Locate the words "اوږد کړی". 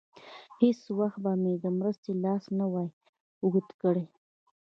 3.41-4.05